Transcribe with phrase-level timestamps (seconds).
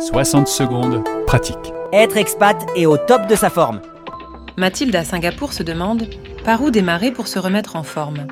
[0.00, 1.72] 60 secondes, pratique.
[1.92, 3.80] Être expat et au top de sa forme.
[4.56, 6.08] Mathilde à Singapour se demande
[6.44, 8.26] par où démarrer pour se remettre en forme?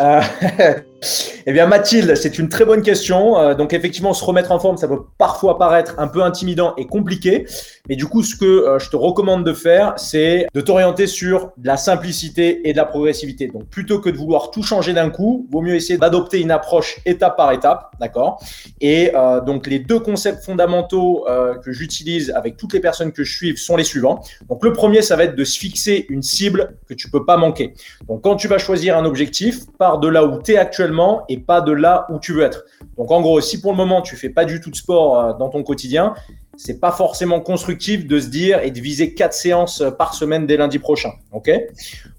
[0.00, 0.20] Euh,
[1.46, 3.38] eh bien, Mathilde, c'est une très bonne question.
[3.38, 6.86] Euh, donc, effectivement, se remettre en forme, ça peut parfois paraître un peu intimidant et
[6.86, 7.46] compliqué.
[7.88, 11.52] Mais du coup, ce que euh, je te recommande de faire, c'est de t'orienter sur
[11.58, 13.48] de la simplicité et de la progressivité.
[13.48, 17.00] Donc, plutôt que de vouloir tout changer d'un coup, vaut mieux essayer d'adopter une approche
[17.04, 18.42] étape par étape, d'accord?
[18.80, 21.26] Et euh, donc, les deux concepts fondamentaux
[21.62, 24.22] que j'utilise avec toutes les personnes que je suis sont les suivants.
[24.48, 27.36] Donc, le premier, ça va être de se fixer une cible que tu peux pas
[27.36, 27.74] manquer.
[28.08, 31.60] Donc, quand tu vas choisir un objectif, pars de là où tu es actuellement pas
[31.60, 32.64] de là où tu veux être.
[32.96, 35.48] Donc, en gros, si pour le moment, tu fais pas du tout de sport dans
[35.48, 36.14] ton quotidien,
[36.56, 40.56] c'est pas forcément constructif de se dire et de viser quatre séances par semaine dès
[40.56, 41.10] lundi prochain.
[41.32, 41.50] Ok?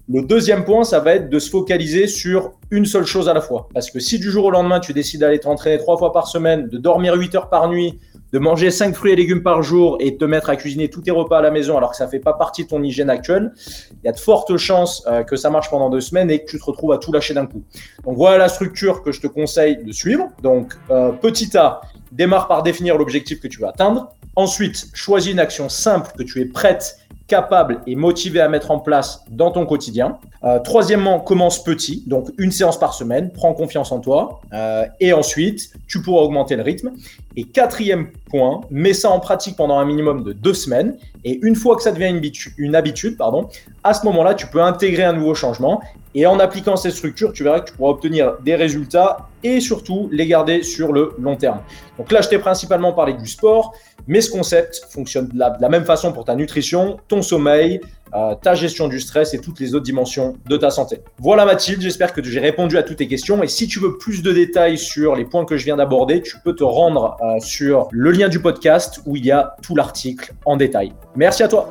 [0.08, 3.40] Le deuxième point, ça va être de se focaliser sur une seule chose à la
[3.40, 3.68] fois.
[3.74, 6.68] Parce que si du jour au lendemain, tu décides d'aller t'entraîner trois fois par semaine,
[6.68, 7.98] de dormir 8 heures par nuit,
[8.36, 11.00] de manger 5 fruits et légumes par jour et de te mettre à cuisiner tous
[11.00, 13.54] tes repas à la maison alors que ça fait pas partie de ton hygiène actuelle,
[13.92, 16.50] il y a de fortes chances euh, que ça marche pendant deux semaines et que
[16.50, 17.64] tu te retrouves à tout lâcher d'un coup.
[18.04, 20.28] Donc voilà la structure que je te conseille de suivre.
[20.42, 21.80] Donc euh, petit A,
[22.12, 24.12] démarre par définir l'objectif que tu veux atteindre.
[24.34, 28.80] Ensuite, choisis une action simple que tu es prête, capable et motivé à mettre en
[28.80, 30.18] place dans ton quotidien.
[30.46, 34.40] Euh, troisièmement, commence petit, donc une séance par semaine, prends confiance en toi.
[34.52, 36.92] Euh, et ensuite, tu pourras augmenter le rythme.
[37.36, 40.96] Et quatrième point, mets ça en pratique pendant un minimum de deux semaines.
[41.24, 42.16] Et une fois que ça devient
[42.58, 43.48] une, habitude, pardon,
[43.82, 45.80] à ce moment-là, tu peux intégrer un nouveau changement.
[46.14, 50.08] Et en appliquant ces structures, tu verras que tu pourras obtenir des résultats et surtout
[50.12, 51.58] les garder sur le long terme.
[51.98, 53.74] Donc là, je t'ai principalement parlé du sport,
[54.06, 57.80] mais ce concept fonctionne de la, même façon pour ta nutrition, ton sommeil,
[58.16, 61.00] euh, ta gestion du stress et toutes les autres dimensions de ta santé.
[61.18, 63.42] Voilà Mathilde, j'espère que j'ai répondu à toutes tes questions.
[63.42, 66.36] Et si tu veux plus de détails sur les points que je viens d'aborder, tu
[66.42, 70.32] peux te rendre euh, sur le lien du podcast où il y a tout l'article
[70.46, 70.92] en détail.
[71.14, 71.70] Merci à toi.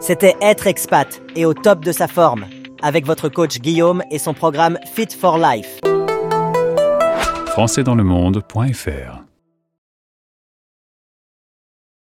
[0.00, 2.44] C'était Être expat et au top de sa forme
[2.82, 5.80] avec votre coach Guillaume et son programme Fit for Life.
[7.46, 9.33] Françaisdanslemonde.fr